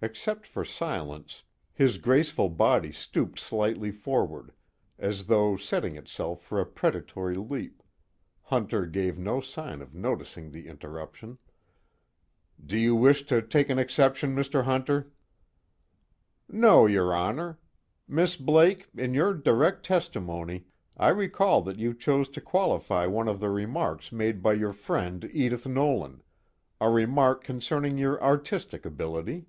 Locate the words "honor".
17.12-17.58